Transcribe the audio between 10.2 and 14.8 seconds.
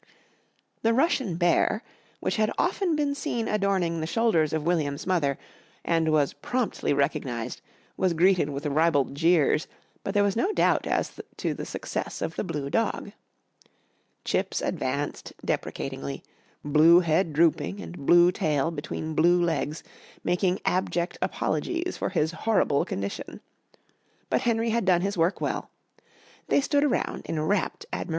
was no doubt as to the success of the Blue Dog. Chips